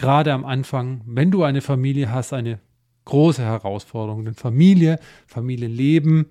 [0.00, 2.58] gerade am Anfang, wenn du eine Familie hast, eine
[3.04, 4.24] große Herausforderung.
[4.24, 6.26] Denn Familie, Familienleben,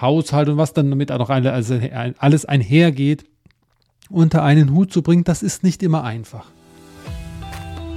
[0.00, 1.80] Haushalt und was dann damit auch noch also
[2.18, 3.24] alles einhergeht,
[4.10, 6.46] unter einen Hut zu bringen, das ist nicht immer einfach.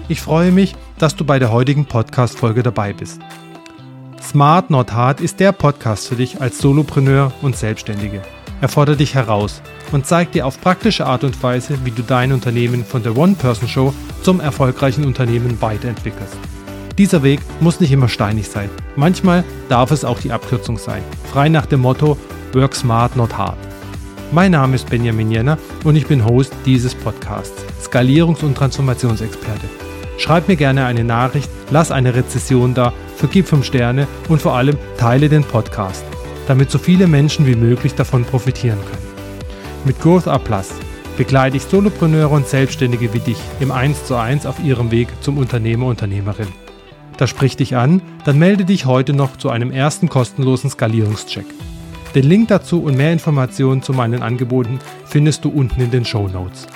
[0.08, 3.20] Ich freue mich, dass du bei der heutigen Podcast-Folge dabei bist.
[4.22, 8.22] Smart Not Hard ist der Podcast für dich als Solopreneur und Selbstständige.
[8.63, 9.61] Er fordert dich heraus
[9.91, 13.93] und zeigt dir auf praktische Art und Weise, wie du dein Unternehmen von der One-Person-Show
[14.21, 16.38] zum erfolgreichen Unternehmen weiterentwickelst.
[16.98, 18.70] Dieser Weg muss nicht immer steinig sein.
[18.95, 21.04] Manchmal darf es auch die Abkürzung sein.
[21.30, 22.18] Frei nach dem Motto
[22.54, 23.57] Work Smart, Not Hard.
[24.31, 29.68] Mein Name ist Benjamin Jenner und ich bin Host dieses Podcasts, Skalierungs- und Transformationsexperte.
[30.18, 34.77] Schreib mir gerne eine Nachricht, lass eine Rezession da, vergib 5 Sterne und vor allem
[34.98, 36.05] teile den Podcast,
[36.48, 39.14] damit so viele Menschen wie möglich davon profitieren können.
[39.86, 40.70] Mit Growth Up Plus
[41.18, 45.38] begleite ich Solopreneure und Selbstständige wie dich im 1 zu 1 auf ihrem Weg zum
[45.38, 46.48] Unternehmer, Unternehmerin.
[47.18, 51.46] Das spricht dich an, dann melde dich heute noch zu einem ersten kostenlosen Skalierungscheck.
[52.16, 56.28] Den Link dazu und mehr Informationen zu meinen Angeboten findest du unten in den Show
[56.28, 56.68] Notes.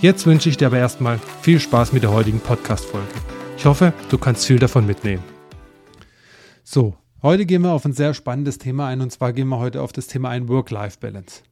[0.00, 3.06] Jetzt wünsche ich dir aber erstmal viel Spaß mit der heutigen Podcast-Folge.
[3.58, 5.22] Ich hoffe, du kannst viel davon mitnehmen.
[6.64, 9.82] So, heute gehen wir auf ein sehr spannendes Thema ein und zwar gehen wir heute
[9.82, 11.42] auf das Thema ein Work-Life-Balance.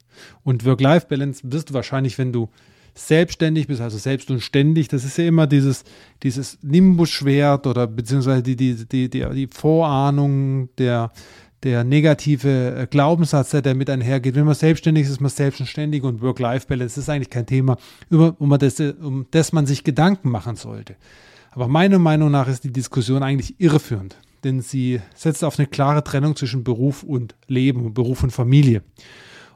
[0.44, 2.48] Und Work-Life-Balance wirst du wahrscheinlich, wenn du
[2.94, 5.84] selbstständig bist, also selbst und ständig, das ist ja immer dieses,
[6.22, 11.12] dieses Nimbus-Schwert oder beziehungsweise die, die, die, die, die Vorahnung der,
[11.62, 14.34] der negative äh, Glaubenssatz, der damit einhergeht.
[14.34, 17.76] Wenn man selbstständig ist, ist man selbstständig und Work-Life-Balance ist eigentlich kein Thema,
[18.10, 20.96] über, um, das, um das man sich Gedanken machen sollte.
[21.50, 26.04] Aber meiner Meinung nach ist die Diskussion eigentlich irreführend, denn sie setzt auf eine klare
[26.04, 28.82] Trennung zwischen Beruf und Leben, Beruf und Familie.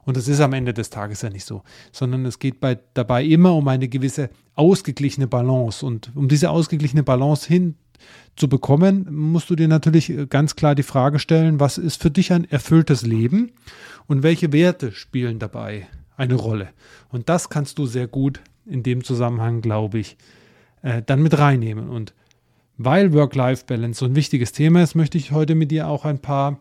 [0.05, 3.25] Und das ist am Ende des Tages ja nicht so, sondern es geht bei, dabei
[3.25, 5.85] immer um eine gewisse ausgeglichene Balance.
[5.87, 11.61] Und um diese ausgeglichene Balance hinzubekommen, musst du dir natürlich ganz klar die Frage stellen,
[11.61, 13.53] was ist für dich ein erfülltes Leben
[14.09, 16.71] und welche Werte spielen dabei eine Rolle.
[17.11, 20.17] Und das kannst du sehr gut in dem Zusammenhang, glaube ich,
[20.83, 21.89] äh, dann mit reinnehmen.
[21.89, 22.13] Und
[22.77, 26.61] weil Work-Life-Balance so ein wichtiges Thema ist, möchte ich heute mit dir auch ein paar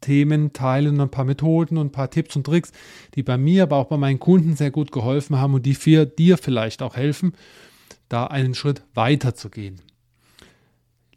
[0.00, 2.72] Themen teilen, ein paar Methoden und ein paar Tipps und Tricks,
[3.14, 6.04] die bei mir, aber auch bei meinen Kunden sehr gut geholfen haben und die für
[6.04, 7.32] dir vielleicht auch helfen,
[8.08, 9.80] da einen Schritt weiter zu gehen.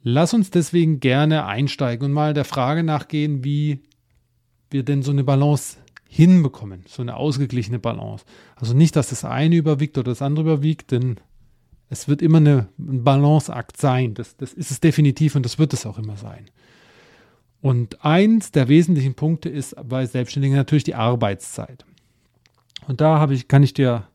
[0.03, 3.81] Lass uns deswegen gerne einsteigen und mal der Frage nachgehen, wie
[4.69, 8.23] wir denn so eine Balance hinbekommen, so eine ausgeglichene Balance.
[8.55, 11.17] Also nicht, dass das eine überwiegt oder das andere überwiegt, denn
[11.89, 14.13] es wird immer eine, ein Balanceakt sein.
[14.13, 16.49] Das, das ist es definitiv und das wird es auch immer sein.
[17.61, 21.85] Und eins der wesentlichen Punkte ist bei Selbstständigen natürlich die Arbeitszeit.
[22.87, 24.07] Und da habe ich, kann ich dir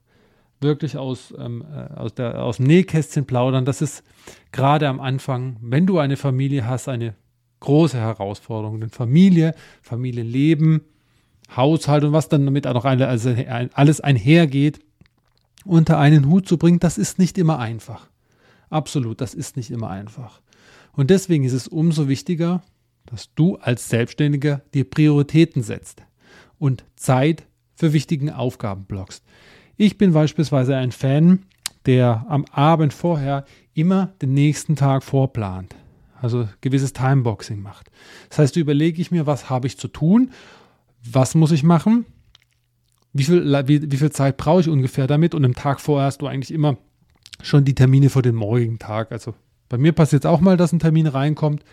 [0.60, 3.64] wirklich aus, ähm, äh, aus, der, aus dem Nähkästchen plaudern.
[3.64, 4.04] Das ist
[4.52, 7.14] gerade am Anfang, wenn du eine Familie hast, eine
[7.60, 8.80] große Herausforderung.
[8.80, 10.82] Denn Familie, Familienleben,
[11.56, 13.34] Haushalt und was dann damit auch noch also
[13.74, 14.80] alles einhergeht,
[15.64, 18.08] unter einen Hut zu bringen, das ist nicht immer einfach.
[18.70, 20.40] Absolut, das ist nicht immer einfach.
[20.92, 22.62] Und deswegen ist es umso wichtiger,
[23.06, 26.02] dass du als Selbstständiger dir Prioritäten setzt
[26.58, 29.24] und Zeit für wichtigen Aufgaben blockst.
[29.76, 31.44] Ich bin beispielsweise ein Fan,
[31.86, 35.74] der am Abend vorher immer den nächsten Tag vorplant.
[36.20, 37.90] Also gewisses Timeboxing macht.
[38.28, 40.30] Das heißt, überlege ich mir, was habe ich zu tun,
[41.04, 42.06] was muss ich machen,
[43.12, 46.22] wie viel, wie, wie viel Zeit brauche ich ungefähr damit und im Tag vorher hast
[46.22, 46.76] du eigentlich immer
[47.42, 49.12] schon die Termine für den morgigen Tag.
[49.12, 49.34] Also
[49.68, 51.64] bei mir passiert es auch mal, dass ein Termin reinkommt.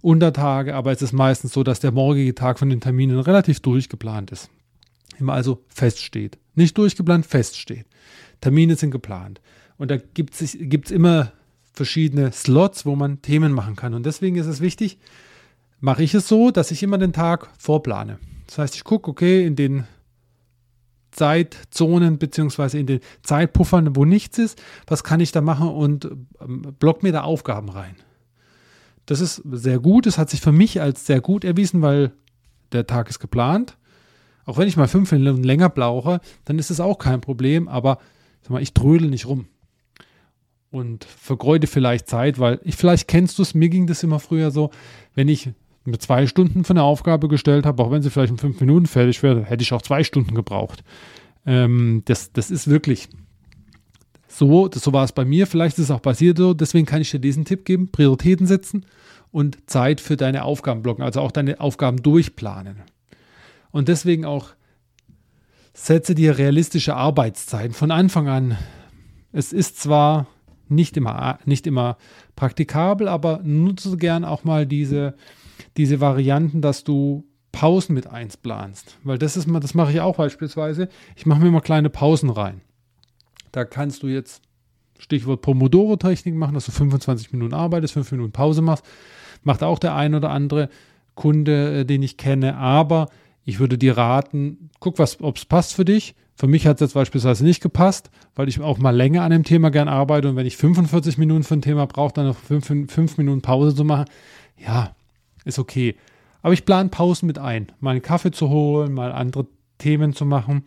[0.00, 4.30] Untertage, aber es ist meistens so, dass der morgige Tag von den Terminen relativ durchgeplant
[4.30, 4.48] ist.
[5.18, 6.38] Immer also feststeht.
[6.54, 7.86] Nicht durchgeplant, feststeht.
[8.40, 9.40] Termine sind geplant.
[9.76, 10.54] Und da gibt es
[10.90, 11.32] immer
[11.72, 13.94] verschiedene Slots, wo man Themen machen kann.
[13.94, 14.98] Und deswegen ist es wichtig,
[15.80, 18.18] mache ich es so, dass ich immer den Tag vorplane.
[18.46, 19.84] Das heißt, ich gucke, okay, in den
[21.18, 26.08] Zeitzonen beziehungsweise in den Zeitpuffern, wo nichts ist, was kann ich da machen und
[26.40, 27.96] ähm, block mir da Aufgaben rein.
[29.06, 30.06] Das ist sehr gut.
[30.06, 32.12] Es hat sich für mich als sehr gut erwiesen, weil
[32.72, 33.76] der Tag ist geplant.
[34.44, 37.68] Auch wenn ich mal fünf Minuten länger brauche, dann ist es auch kein Problem.
[37.68, 37.98] Aber
[38.42, 39.46] sag mal, ich trödel nicht rum
[40.70, 44.50] und vergeude vielleicht Zeit, weil ich vielleicht kennst du es, mir ging das immer früher
[44.50, 44.70] so,
[45.14, 45.50] wenn ich
[45.88, 48.86] mir zwei Stunden für eine Aufgabe gestellt habe, auch wenn sie vielleicht in fünf Minuten
[48.86, 50.84] fertig wäre, hätte ich auch zwei Stunden gebraucht.
[51.46, 53.08] Ähm, das, das ist wirklich
[54.28, 57.00] so, das, so war es bei mir, vielleicht ist es auch passiert so, deswegen kann
[57.00, 58.86] ich dir diesen Tipp geben, Prioritäten setzen
[59.32, 62.76] und Zeit für deine Aufgaben blocken, also auch deine Aufgaben durchplanen.
[63.70, 64.50] Und deswegen auch
[65.74, 68.58] setze dir realistische Arbeitszeiten von Anfang an.
[69.32, 70.26] Es ist zwar
[70.68, 71.96] nicht immer, nicht immer
[72.36, 75.14] praktikabel, aber nutze gern auch mal diese,
[75.76, 78.98] diese Varianten, dass du Pausen mit einplanst.
[79.04, 80.88] Weil das ist mal, das mache ich auch beispielsweise.
[81.16, 82.60] Ich mache mir mal kleine Pausen rein.
[83.52, 84.42] Da kannst du jetzt
[84.98, 88.84] Stichwort Pomodoro-Technik machen, dass du 25 Minuten arbeitest, 5 Minuten Pause machst.
[89.42, 90.68] Macht auch der ein oder andere
[91.14, 92.56] Kunde, äh, den ich kenne.
[92.56, 93.08] Aber
[93.44, 96.14] ich würde dir raten, guck, ob es passt für dich.
[96.34, 99.42] Für mich hat es jetzt beispielsweise nicht gepasst, weil ich auch mal länger an dem
[99.42, 103.16] Thema gern arbeite und wenn ich 45 Minuten für ein Thema brauche, dann noch 5
[103.18, 104.04] Minuten Pause zu machen,
[104.56, 104.94] ja,
[105.44, 105.96] ist okay.
[106.42, 109.46] Aber ich plane Pausen mit ein, mal einen Kaffee zu holen, mal andere
[109.78, 110.64] Themen zu machen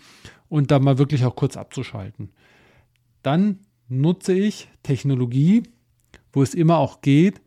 [0.50, 2.30] und dann mal wirklich auch kurz abzuschalten.
[3.24, 5.64] Dann nutze ich Technologie,
[6.34, 7.42] wo es immer auch geht,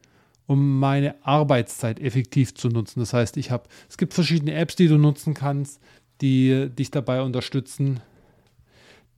[0.47, 3.01] um meine Arbeitszeit effektiv zu nutzen.
[3.01, 5.81] Das heißt, ich habe, es gibt verschiedene Apps, die du nutzen kannst,
[6.21, 8.01] die dich dabei unterstützen,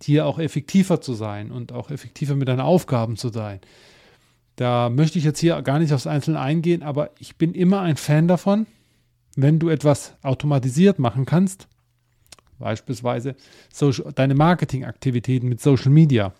[0.03, 3.61] dir auch effektiver zu sein und auch effektiver mit deinen Aufgaben zu sein.
[4.56, 7.97] Da möchte ich jetzt hier gar nicht aufs Einzelne eingehen, aber ich bin immer ein
[7.97, 8.67] Fan davon,
[9.37, 11.69] wenn du etwas automatisiert machen kannst,
[12.58, 13.37] beispielsweise
[13.73, 16.32] Social, deine Marketingaktivitäten mit Social Media,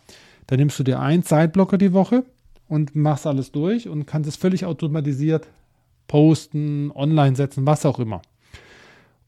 [0.47, 2.25] dann nimmst du dir einen Zeitblocker die Woche
[2.69, 5.47] und machst alles durch und kannst es völlig automatisiert
[6.09, 8.23] posten, online setzen, was auch immer.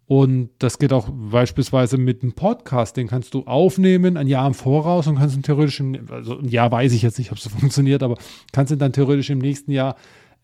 [0.08, 4.54] Und das geht auch beispielsweise mit einem Podcast, den kannst du aufnehmen, ein Jahr im
[4.54, 7.46] Voraus und kannst ihn theoretisch, im, also ein Jahr weiß ich jetzt nicht, ob es
[7.60, 8.16] funktioniert, aber
[8.50, 9.96] kannst ihn dann theoretisch im nächsten Jahr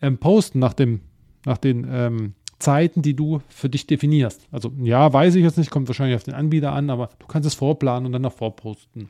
[0.02, 1.00] ähm, posten nach, dem,
[1.46, 4.46] nach den ähm, Zeiten, die du für dich definierst.
[4.52, 7.26] Also ein Jahr weiß ich jetzt nicht, kommt wahrscheinlich auf den Anbieter an, aber du
[7.26, 9.08] kannst es vorplanen und dann noch vorposten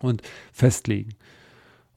[0.00, 0.20] und
[0.52, 1.14] festlegen.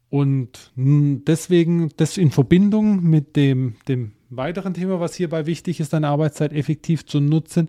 [0.10, 6.08] Und deswegen, das in Verbindung mit dem, dem weiteren Thema, was hierbei wichtig ist, deine
[6.08, 7.68] Arbeitszeit effektiv zu nutzen,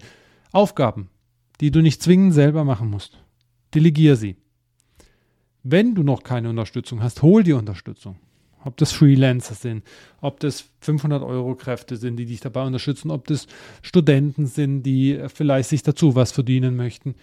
[0.53, 1.09] Aufgaben,
[1.61, 3.19] die du nicht zwingend selber machen musst.
[3.75, 4.37] Delegier sie.
[5.62, 8.17] Wenn du noch keine Unterstützung hast, hol dir Unterstützung.
[8.64, 9.85] Ob das Freelancer sind,
[10.20, 13.49] ob das 500 Euro Kräfte sind, die dich dabei unterstützen, ob das
[13.82, 17.17] Studenten sind, die vielleicht sich dazu was verdienen möchten.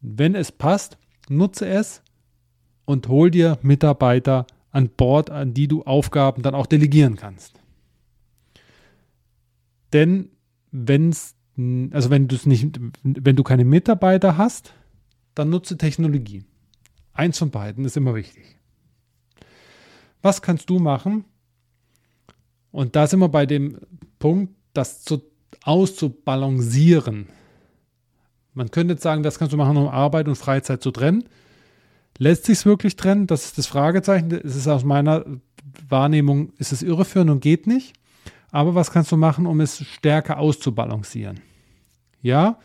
[0.00, 0.96] Wenn es passt,
[1.28, 2.02] nutze es
[2.86, 7.59] und hol dir Mitarbeiter an Bord, an die du Aufgaben dann auch delegieren kannst.
[9.92, 10.30] Denn
[10.70, 11.34] wenn's,
[11.90, 14.72] also wenn du es nicht, wenn du keine Mitarbeiter hast,
[15.34, 16.44] dann nutze Technologie.
[17.12, 18.56] Eins von beiden ist immer wichtig.
[20.22, 21.24] Was kannst du machen?
[22.72, 23.78] Und da sind wir bei dem
[24.18, 25.22] Punkt, das zu,
[25.64, 27.26] auszubalancieren.
[28.54, 31.24] Man könnte jetzt sagen, das kannst du machen, um Arbeit und Freizeit zu trennen.
[32.18, 33.26] Lässt sich es wirklich trennen?
[33.26, 34.30] Das ist das Fragezeichen.
[34.32, 35.24] Es ist aus meiner
[35.88, 37.94] Wahrnehmung, ist es irreführend und geht nicht.
[38.52, 41.40] Aber was kannst du machen, um es stärker auszubalancieren?
[42.22, 42.58] Ja,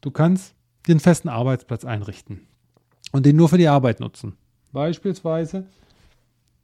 [0.00, 0.54] du kannst
[0.86, 2.46] den festen Arbeitsplatz einrichten
[3.12, 4.36] und den nur für die Arbeit nutzen.
[4.72, 5.66] Beispielsweise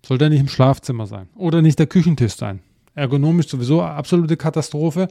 [0.04, 2.60] soll der nicht im Schlafzimmer sein oder nicht der Küchentisch sein.
[2.94, 5.08] Ergonomisch sowieso absolute Katastrophe.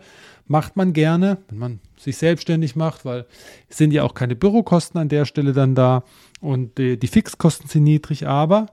[0.47, 3.25] Macht man gerne, wenn man sich selbstständig macht, weil
[3.69, 6.03] es sind ja auch keine Bürokosten an der Stelle dann da
[6.41, 8.67] und die, die Fixkosten sind niedrig, aber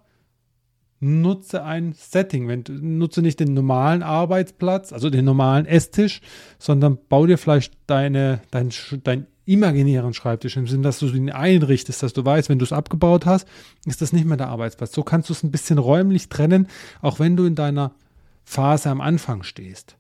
[1.01, 2.49] nutze ein Setting.
[2.49, 6.21] Wenn, nutze nicht den normalen Arbeitsplatz, also den normalen Esstisch,
[6.59, 8.71] sondern bau dir vielleicht deine, dein,
[9.05, 12.73] dein imaginären Schreibtisch im Sinne, dass du ihn einrichtest, dass du weißt, wenn du es
[12.73, 13.47] abgebaut hast,
[13.85, 14.93] ist das nicht mehr der Arbeitsplatz.
[14.93, 16.67] So kannst du es ein bisschen räumlich trennen,
[17.01, 17.93] auch wenn du in deiner
[18.45, 19.97] Phase am Anfang stehst.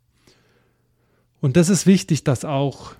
[1.40, 2.94] Und das ist wichtig, dass auch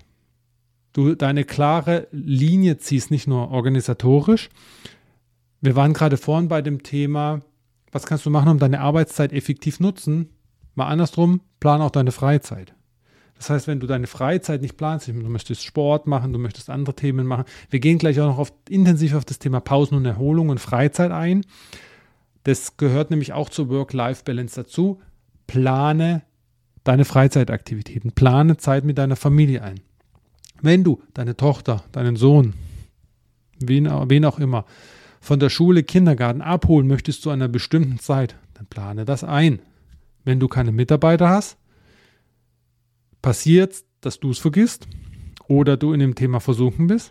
[0.93, 4.51] du deine klare Linie ziehst, nicht nur organisatorisch.
[5.61, 7.43] Wir waren gerade vorhin bei dem Thema,
[7.97, 10.29] was kannst du machen, um deine Arbeitszeit effektiv nutzen?
[10.75, 12.75] Mal andersrum, plan auch deine Freizeit.
[13.39, 16.95] Das heißt, wenn du deine Freizeit nicht planst, du möchtest Sport machen, du möchtest andere
[16.95, 17.45] Themen machen.
[17.71, 21.11] Wir gehen gleich auch noch auf, intensiv auf das Thema Pausen und Erholung und Freizeit
[21.11, 21.45] ein.
[22.45, 25.01] Das gehört nämlich auch zur Work-Life-Balance dazu.
[25.47, 26.23] Plane
[26.85, 29.81] deine Freizeitaktivitäten, plane Zeit mit deiner Familie ein.
[30.63, 32.53] Wenn du deine Tochter, deinen Sohn,
[33.59, 34.67] wen, wen auch immer,
[35.21, 39.61] von der Schule, Kindergarten abholen möchtest zu einer bestimmten Zeit, dann plane das ein.
[40.25, 41.57] Wenn du keine Mitarbeiter hast,
[43.23, 44.87] passiert, dass du es vergisst
[45.49, 47.11] oder du in dem Thema versunken bist.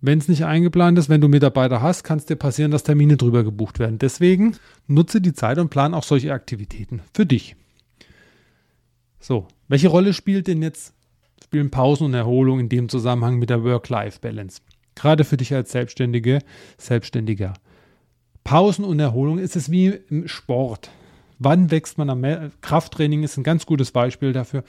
[0.00, 3.16] Wenn es nicht eingeplant ist, wenn du Mitarbeiter hast, kann es dir passieren, dass Termine
[3.16, 3.98] drüber gebucht werden.
[3.98, 7.56] Deswegen nutze die Zeit und plan auch solche Aktivitäten für dich.
[9.18, 10.92] So, welche Rolle spielt denn jetzt
[11.42, 14.60] spielen Pausen und Erholung in dem Zusammenhang mit der Work-Life-Balance?
[14.94, 16.40] Gerade für dich als Selbstständige,
[16.78, 17.54] Selbstständiger.
[18.44, 20.90] Pausen und Erholung ist es wie im Sport.
[21.38, 22.50] Wann wächst man am mehr?
[22.60, 24.64] Krafttraining ist ein ganz gutes Beispiel dafür.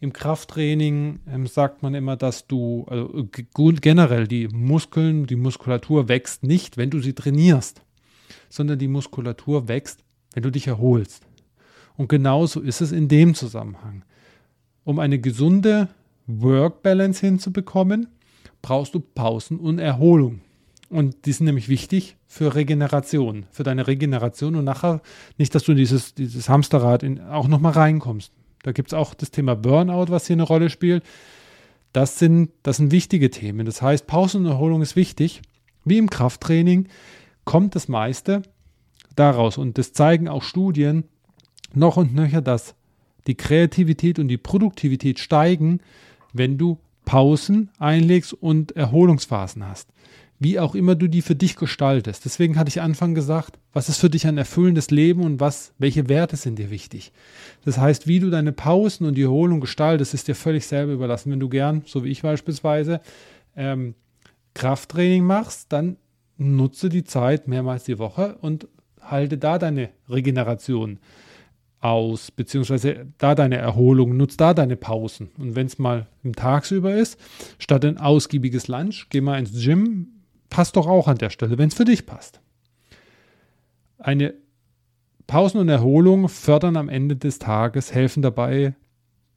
[0.00, 3.28] Im Krafttraining ähm, sagt man immer, dass du, also
[3.80, 7.82] generell die Muskeln, die Muskulatur wächst nicht, wenn du sie trainierst.
[8.48, 11.26] sondern die Muskulatur wächst, wenn du dich erholst.
[11.96, 14.04] Und genauso ist es in dem Zusammenhang.
[14.84, 15.88] Um eine gesunde
[16.26, 18.08] Work-Balance hinzubekommen,
[18.62, 20.40] brauchst du Pausen und Erholung.
[20.90, 25.02] Und die sind nämlich wichtig für Regeneration, für deine Regeneration und nachher
[25.36, 28.32] nicht, dass du dieses, dieses Hamsterrad in, auch nochmal reinkommst.
[28.62, 31.04] Da gibt es auch das Thema Burnout, was hier eine Rolle spielt.
[31.92, 33.66] Das sind, das sind wichtige Themen.
[33.66, 35.42] Das heißt, Pausen und Erholung ist wichtig.
[35.84, 36.88] Wie im Krafttraining
[37.44, 38.42] kommt das meiste
[39.14, 39.58] daraus.
[39.58, 41.04] Und das zeigen auch Studien
[41.74, 42.74] noch und nöcher, dass
[43.26, 45.80] die Kreativität und die Produktivität steigen,
[46.32, 49.88] wenn du Pausen einlegst und Erholungsphasen hast
[50.38, 52.24] wie auch immer du die für dich gestaltest.
[52.24, 56.08] Deswegen hatte ich Anfang gesagt, was ist für dich ein erfüllendes Leben und was, welche
[56.08, 57.12] Werte sind dir wichtig?
[57.64, 61.32] Das heißt, wie du deine Pausen und die Erholung gestaltest, ist dir völlig selber überlassen.
[61.32, 63.00] Wenn du gern, so wie ich beispielsweise,
[63.56, 63.94] ähm,
[64.54, 65.96] Krafttraining machst, dann
[66.36, 68.68] nutze die Zeit mehrmals die Woche und
[69.00, 71.00] halte da deine Regeneration
[71.80, 75.30] aus, beziehungsweise da deine Erholung, nutze da deine Pausen.
[75.38, 77.18] Und wenn es mal im Tagsüber ist,
[77.58, 80.08] statt ein ausgiebiges Lunch, geh mal ins Gym,
[80.50, 82.40] passt doch auch an der Stelle, wenn es für dich passt.
[83.98, 84.34] Eine
[85.26, 88.74] Pausen und Erholung fördern am Ende des Tages, helfen dabei,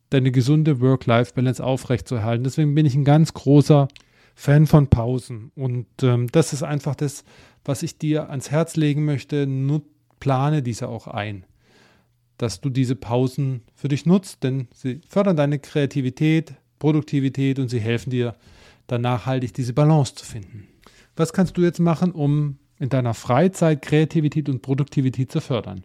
[0.09, 2.43] deine gesunde Work-Life-Balance aufrechtzuerhalten.
[2.43, 3.87] Deswegen bin ich ein ganz großer
[4.35, 5.51] Fan von Pausen.
[5.55, 7.23] Und ähm, das ist einfach das,
[7.65, 9.45] was ich dir ans Herz legen möchte.
[9.47, 9.83] Nut,
[10.19, 11.45] plane diese auch ein.
[12.41, 17.79] Dass du diese Pausen für dich nutzt, denn sie fördern deine Kreativität, Produktivität und sie
[17.79, 18.33] helfen dir,
[18.87, 20.67] dann nachhaltig diese Balance zu finden.
[21.15, 25.83] Was kannst du jetzt machen, um in deiner Freizeit Kreativität und Produktivität zu fördern?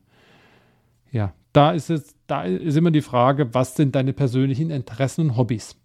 [1.13, 5.37] Ja, da ist es, da ist immer die Frage, was sind deine persönlichen Interessen und
[5.37, 5.77] Hobbys?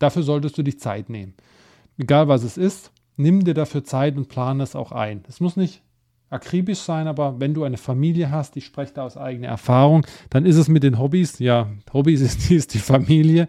[0.00, 1.34] Dafür solltest du dich Zeit nehmen.
[1.98, 5.22] Egal was es ist, nimm dir dafür Zeit und plane es auch ein.
[5.28, 5.82] Es muss nicht
[6.30, 10.44] akribisch sein, aber wenn du eine Familie hast, ich spreche da aus eigener Erfahrung, dann
[10.44, 13.48] ist es mit den Hobbys, ja, Hobbys ist, ist die Familie,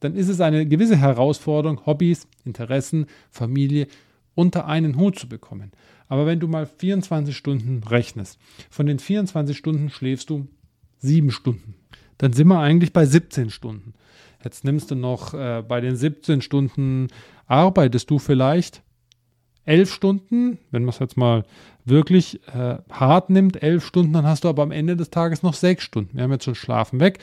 [0.00, 3.86] dann ist es eine gewisse Herausforderung, Hobbys, Interessen, Familie
[4.34, 5.72] unter einen Hut zu bekommen.
[6.08, 8.38] Aber wenn du mal 24 Stunden rechnest,
[8.70, 10.48] von den 24 Stunden schläfst du
[10.98, 11.74] sieben Stunden.
[12.18, 13.94] Dann sind wir eigentlich bei 17 Stunden.
[14.42, 17.08] Jetzt nimmst du noch äh, bei den 17 Stunden,
[17.46, 18.82] arbeitest du vielleicht
[19.64, 21.44] elf Stunden, wenn man es jetzt mal
[21.84, 25.54] wirklich äh, hart nimmt, elf Stunden, dann hast du aber am Ende des Tages noch
[25.54, 26.16] sechs Stunden.
[26.16, 27.18] Wir haben jetzt schon Schlafen weg.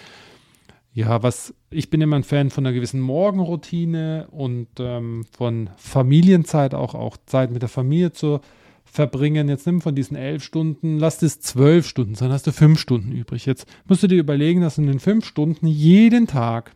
[0.94, 6.75] Ja, was ich bin immer ein Fan von einer gewissen Morgenroutine und ähm, von Familienzeit,
[6.75, 8.41] auch, auch Zeit mit der Familie zu
[8.84, 9.48] verbringen.
[9.48, 13.13] Jetzt nimm von diesen elf Stunden, lass es zwölf Stunden sein, hast du fünf Stunden
[13.13, 13.46] übrig.
[13.46, 16.74] Jetzt musst du dir überlegen, dass du in den fünf Stunden jeden Tag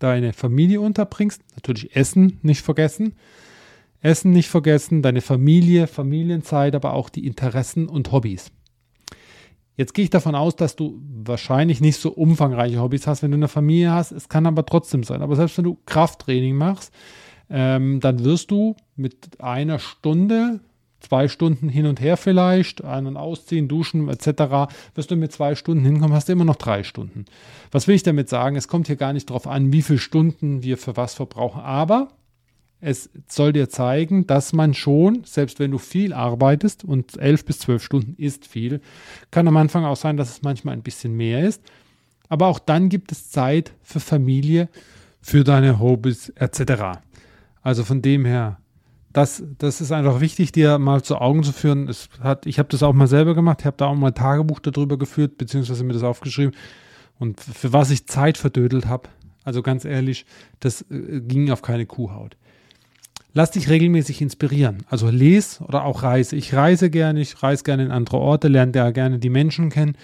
[0.00, 1.40] deine Familie unterbringst.
[1.54, 3.14] Natürlich Essen nicht vergessen.
[4.04, 8.52] Essen nicht vergessen, deine Familie, Familienzeit, aber auch die Interessen und Hobbys.
[9.76, 13.38] Jetzt gehe ich davon aus, dass du wahrscheinlich nicht so umfangreiche Hobbys hast, wenn du
[13.38, 14.12] eine Familie hast.
[14.12, 15.22] Es kann aber trotzdem sein.
[15.22, 16.92] Aber selbst wenn du Krafttraining machst,
[17.48, 20.60] ähm, dann wirst du mit einer Stunde,
[21.00, 25.54] zwei Stunden hin und her vielleicht, ein- und ausziehen, duschen etc., wirst du mit zwei
[25.54, 27.24] Stunden hinkommen, hast du immer noch drei Stunden.
[27.72, 28.54] Was will ich damit sagen?
[28.54, 31.62] Es kommt hier gar nicht darauf an, wie viele Stunden wir für was verbrauchen.
[31.62, 32.10] Aber
[32.80, 37.58] es soll dir zeigen, dass man schon, selbst wenn du viel arbeitest und elf bis
[37.58, 38.80] zwölf Stunden ist viel,
[39.30, 41.62] kann am Anfang auch sein, dass es manchmal ein bisschen mehr ist.
[42.28, 44.68] Aber auch dann gibt es Zeit für Familie,
[45.20, 46.98] für deine Hobbys etc.
[47.62, 48.58] Also von dem her,
[49.14, 51.88] das, das ist einfach wichtig, dir mal zu Augen zu führen.
[51.88, 54.14] Es hat, ich habe das auch mal selber gemacht, ich habe da auch mal ein
[54.14, 56.54] Tagebuch darüber geführt, beziehungsweise mir das aufgeschrieben.
[57.18, 59.08] Und für was ich Zeit verdödelt habe,
[59.44, 60.26] also ganz ehrlich,
[60.60, 62.36] das äh, ging auf keine Kuhhaut.
[63.36, 64.84] Lass dich regelmäßig inspirieren.
[64.88, 66.36] Also les oder auch reise.
[66.36, 69.96] Ich reise gerne, ich reise gerne in andere Orte, lerne da gerne die Menschen kennen,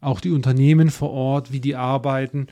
[0.00, 2.48] auch die Unternehmen vor Ort, wie die arbeiten.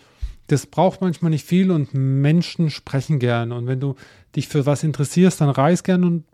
[0.47, 3.57] Das braucht manchmal nicht viel und Menschen sprechen gerne.
[3.57, 3.97] Und wenn du
[4.37, 6.25] dich für was interessierst, dann reis gerne und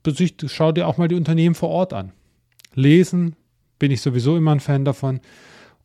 [0.46, 2.12] schau dir auch mal die Unternehmen vor Ort an.
[2.74, 3.34] Lesen
[3.78, 5.20] bin ich sowieso immer ein Fan davon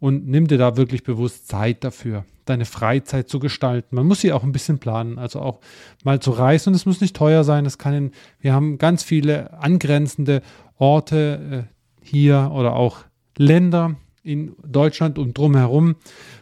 [0.01, 3.95] und nimm dir da wirklich bewusst Zeit dafür deine Freizeit zu gestalten.
[3.95, 5.59] Man muss sie auch ein bisschen planen, also auch
[6.03, 7.65] mal zu reisen und es muss nicht teuer sein.
[7.65, 10.41] Es kann in, wir haben ganz viele angrenzende
[10.77, 13.05] Orte äh, hier oder auch
[13.37, 15.95] Länder in Deutschland und drumherum,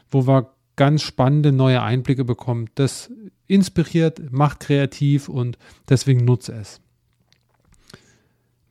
[0.10, 2.70] wo wir ganz spannende neue Einblicke bekommen.
[2.76, 3.12] Das
[3.48, 5.58] inspiriert, macht kreativ und
[5.90, 6.82] deswegen nutze es.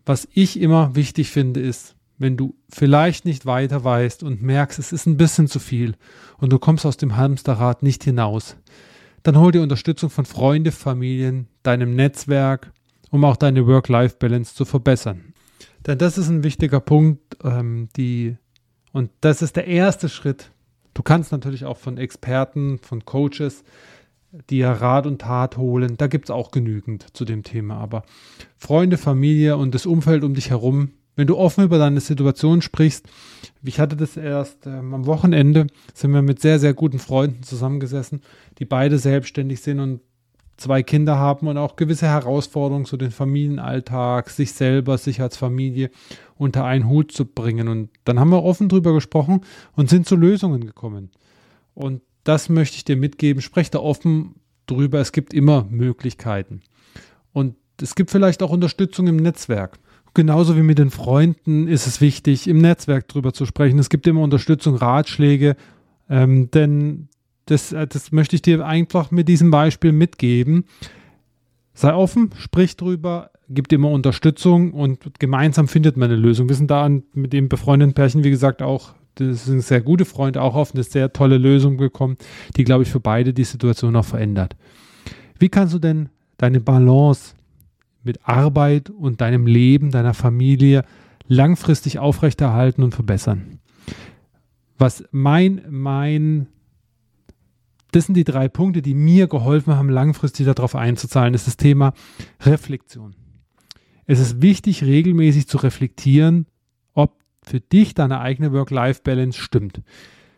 [0.06, 4.92] Was ich immer wichtig finde, ist, wenn du vielleicht nicht weiter weißt und merkst, es
[4.92, 5.94] ist ein bisschen zu viel
[6.38, 8.56] und du kommst aus dem Hamsterrad nicht hinaus,
[9.22, 12.72] dann hol dir Unterstützung von Freunde, Familien, deinem Netzwerk,
[13.10, 15.32] um auch deine Work-Life-Balance zu verbessern.
[15.86, 18.36] Denn das ist ein wichtiger Punkt, ähm, die,
[18.92, 20.50] und das ist der erste Schritt.
[20.94, 23.62] Du kannst natürlich auch von Experten, von Coaches,
[24.50, 25.96] dir Rat und Tat holen.
[25.96, 27.78] Da gibt es auch genügend zu dem Thema.
[27.78, 28.02] Aber
[28.56, 33.04] Freunde, Familie und das Umfeld um dich herum, wenn du offen über deine Situation sprichst,
[33.64, 38.20] ich hatte das erst ähm, am Wochenende, sind wir mit sehr, sehr guten Freunden zusammengesessen,
[38.60, 40.00] die beide selbstständig sind und
[40.58, 45.36] zwei Kinder haben und auch gewisse Herausforderungen zu so den Familienalltag, sich selber, sich als
[45.36, 45.90] Familie
[46.36, 47.66] unter einen Hut zu bringen.
[47.66, 49.40] Und dann haben wir offen drüber gesprochen
[49.74, 51.10] und sind zu Lösungen gekommen.
[51.74, 53.42] Und das möchte ich dir mitgeben.
[53.42, 54.36] Sprech da offen
[54.68, 55.00] drüber.
[55.00, 56.60] Es gibt immer Möglichkeiten.
[57.32, 59.80] Und es gibt vielleicht auch Unterstützung im Netzwerk.
[60.14, 63.78] Genauso wie mit den Freunden ist es wichtig, im Netzwerk drüber zu sprechen.
[63.78, 65.56] Es gibt immer Unterstützung, Ratschläge,
[66.08, 67.08] ähm, denn
[67.46, 70.64] das, äh, das möchte ich dir einfach mit diesem Beispiel mitgeben.
[71.74, 76.48] Sei offen, sprich drüber, gibt immer Unterstützung und gemeinsam findet man eine Lösung.
[76.48, 80.42] Wir sind da mit dem befreundeten Pärchen, wie gesagt, auch, das sind sehr gute Freunde,
[80.42, 82.16] auch auf eine sehr tolle Lösung gekommen,
[82.56, 84.56] die, glaube ich, für beide die Situation auch verändert.
[85.38, 87.34] Wie kannst du denn deine Balance
[88.02, 90.84] mit Arbeit und deinem Leben, deiner Familie
[91.26, 93.58] langfristig aufrechterhalten und verbessern?
[94.78, 96.48] Was mein, mein
[97.92, 101.34] das sind die drei Punkte, die mir geholfen haben, langfristig darauf einzuzahlen.
[101.34, 101.94] Ist das Thema
[102.40, 103.14] Reflexion.
[104.06, 106.46] Es ist wichtig, regelmäßig zu reflektieren,
[106.94, 109.82] ob für dich deine eigene Work-Life-Balance stimmt.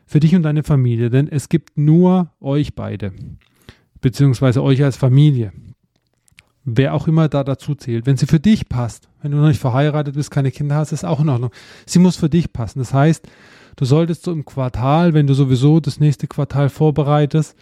[0.06, 1.10] Für dich und deine Familie.
[1.10, 3.12] Denn es gibt nur euch beide.
[4.00, 5.52] Beziehungsweise euch als Familie.
[6.64, 8.06] Wer auch immer da dazu zählt.
[8.06, 11.04] Wenn sie für dich passt, wenn du noch nicht verheiratet bist, keine Kinder hast, ist
[11.04, 11.50] auch in Ordnung.
[11.86, 12.80] Sie muss für dich passen.
[12.80, 13.26] Das heißt,
[13.76, 17.56] Du solltest so im Quartal, wenn du sowieso das nächste Quartal vorbereitest,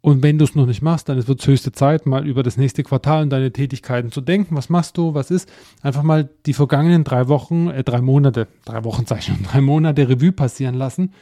[0.00, 2.56] und wenn du es noch nicht machst, dann wird es höchste Zeit, mal über das
[2.56, 4.56] nächste Quartal und deine Tätigkeiten zu denken.
[4.56, 5.14] Was machst du?
[5.14, 5.48] Was ist?
[5.80, 10.32] Einfach mal die vergangenen drei Wochen, äh, drei Monate, drei Wochen Zeichen, drei Monate Revue
[10.32, 11.12] passieren lassen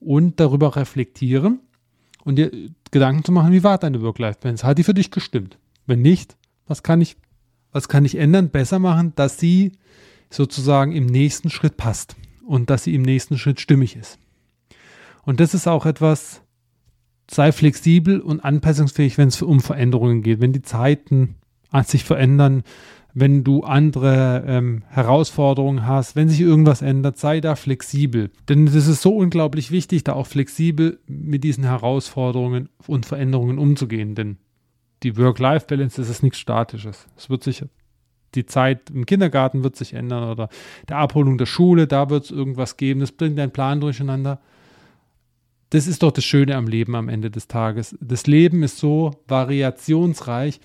[0.00, 1.60] und darüber reflektieren
[2.24, 2.50] und dir
[2.90, 4.66] Gedanken zu machen, wie war deine Work-Life-Balance?
[4.66, 5.56] Hat die für dich gestimmt?
[5.86, 7.16] Wenn nicht, was kann ich,
[7.72, 9.72] was kann ich ändern, besser machen, dass sie
[10.30, 12.16] sozusagen im nächsten Schritt passt?
[12.46, 14.18] und dass sie im nächsten Schritt stimmig ist.
[15.24, 16.42] Und das ist auch etwas,
[17.28, 20.40] sei flexibel und anpassungsfähig, wenn es um Veränderungen geht.
[20.40, 21.34] Wenn die Zeiten
[21.84, 22.62] sich verändern,
[23.12, 28.30] wenn du andere ähm, Herausforderungen hast, wenn sich irgendwas ändert, sei da flexibel.
[28.48, 34.14] Denn es ist so unglaublich wichtig, da auch flexibel mit diesen Herausforderungen und Veränderungen umzugehen.
[34.14, 34.36] Denn
[35.02, 37.06] die Work-Life-Balance ist nichts Statisches.
[37.16, 37.64] Es wird sich
[38.34, 40.48] die Zeit im Kindergarten wird sich ändern oder
[40.88, 44.40] der Abholung der Schule, da wird es irgendwas geben, das bringt deinen Plan durcheinander.
[45.70, 47.96] Das ist doch das Schöne am Leben am Ende des Tages.
[48.00, 50.60] Das Leben ist so variationsreich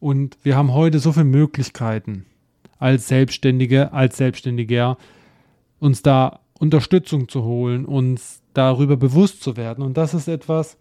[0.00, 2.26] und wir haben heute so viele Möglichkeiten
[2.78, 4.96] als Selbstständige, als Selbstständiger,
[5.78, 9.84] uns da Unterstützung zu holen, uns darüber bewusst zu werden.
[9.84, 10.78] Und das ist etwas,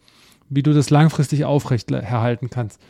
[0.50, 2.82] wie du das langfristig aufrechterhalten kannst.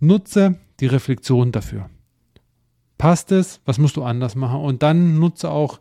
[0.00, 1.88] Nutze die Reflexion dafür.
[2.98, 3.60] Passt es?
[3.64, 4.60] Was musst du anders machen?
[4.60, 5.80] Und dann nutze auch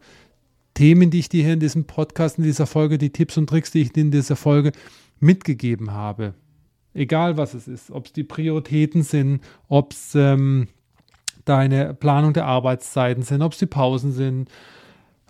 [0.74, 3.72] Themen, die ich dir hier in diesem Podcast, in dieser Folge, die Tipps und Tricks,
[3.72, 4.72] die ich dir in dieser Folge
[5.20, 6.34] mitgegeben habe.
[6.94, 10.68] Egal was es ist, ob es die Prioritäten sind, ob es ähm,
[11.46, 14.50] deine Planung der Arbeitszeiten sind, ob es die Pausen sind,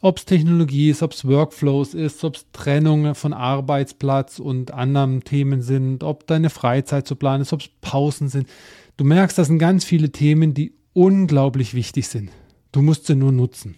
[0.03, 5.23] ob es Technologie ist, ob es Workflows ist, ob es Trennung von Arbeitsplatz und anderen
[5.23, 8.49] Themen sind, ob deine Freizeit zu planen ist, ob es Pausen sind.
[8.97, 12.31] Du merkst, das sind ganz viele Themen, die unglaublich wichtig sind.
[12.73, 13.77] Du musst sie nur nutzen.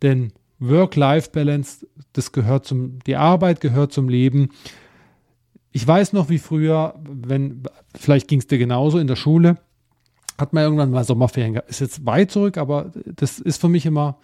[0.00, 4.48] Denn Work-Life-Balance, das gehört zum, die Arbeit gehört zum Leben.
[5.70, 7.62] Ich weiß noch, wie früher, wenn,
[7.94, 9.58] vielleicht ging es dir genauso in der Schule,
[10.38, 11.68] hat man irgendwann mal Sommerferien gehabt.
[11.68, 14.16] Ist jetzt weit zurück, aber das ist für mich immer,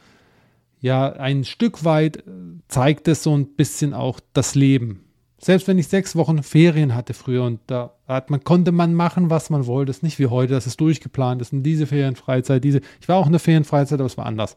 [0.83, 2.25] ja, ein Stück weit
[2.66, 5.05] zeigt es so ein bisschen auch das Leben.
[5.38, 9.31] Selbst wenn ich sechs Wochen Ferien hatte früher und da hat man, konnte man machen,
[9.31, 9.90] was man wollte.
[9.90, 11.53] Ist nicht wie heute, dass es durchgeplant ist.
[11.53, 12.81] Und diese Ferienfreizeit, diese.
[13.01, 14.57] Ich war auch in der Ferienfreizeit, aber es war anders.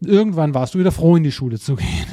[0.00, 2.06] Irgendwann warst du wieder froh, in die Schule zu gehen.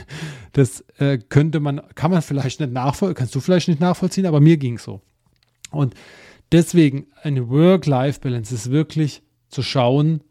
[0.51, 4.41] Das äh, könnte man, kann man vielleicht nicht nachvollziehen, kannst du vielleicht nicht nachvollziehen, aber
[4.41, 5.01] mir ging es so.
[5.71, 5.93] Und
[6.51, 10.21] deswegen eine Work-Life-Balance ist wirklich zu schauen,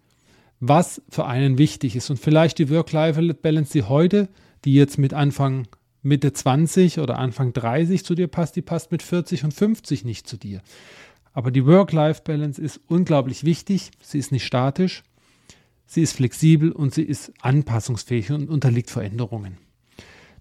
[0.61, 2.11] was für einen wichtig ist.
[2.11, 4.29] Und vielleicht die Work-Life-Balance, die heute,
[4.65, 5.67] die jetzt mit Anfang
[6.03, 10.29] Mitte 20 oder Anfang 30 zu dir passt, die passt mit 40 und 50 nicht
[10.29, 10.61] zu dir.
[11.33, 13.91] Aber die Work-Life-Balance ist unglaublich wichtig.
[14.03, 15.03] Sie ist nicht statisch,
[15.87, 19.59] sie ist flexibel und sie ist anpassungsfähig und unterliegt Veränderungen.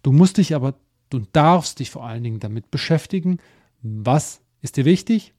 [0.04, 0.76] Du musst dich aber,
[1.10, 3.40] du darfst dich vor allen Dingen damit beschäftigen,
[3.82, 5.34] was ist dir wichtig,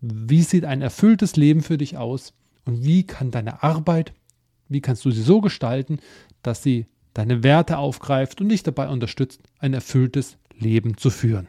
[0.00, 2.32] wie sieht ein erfülltes Leben für dich aus
[2.64, 4.12] und wie kann deine Arbeit
[4.70, 5.98] Wie kannst du sie so gestalten,
[6.42, 11.48] dass sie deine Werte aufgreift und dich dabei unterstützt, ein erfülltes Leben zu führen?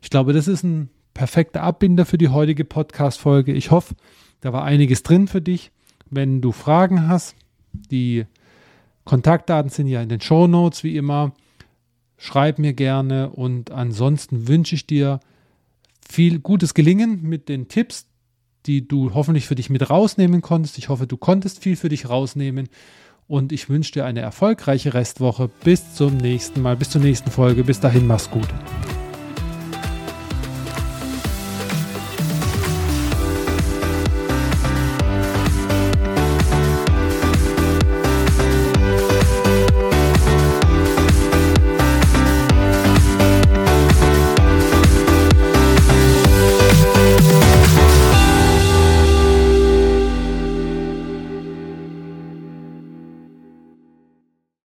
[0.00, 3.52] Ich glaube, das ist ein perfekter Abbinder für die heutige Podcast-Folge.
[3.52, 3.96] Ich hoffe,
[4.40, 5.72] da war einiges drin für dich.
[6.08, 7.34] Wenn du Fragen hast,
[7.72, 8.24] die
[9.04, 11.32] Kontaktdaten sind ja in den Show Notes wie immer.
[12.16, 15.18] Schreib mir gerne und ansonsten wünsche ich dir
[16.08, 18.06] viel gutes Gelingen mit den Tipps,
[18.68, 20.78] die du hoffentlich für dich mit rausnehmen konntest.
[20.78, 22.68] Ich hoffe, du konntest viel für dich rausnehmen
[23.26, 25.50] und ich wünsche dir eine erfolgreiche Restwoche.
[25.64, 27.64] Bis zum nächsten Mal, bis zur nächsten Folge.
[27.64, 28.48] Bis dahin, mach's gut.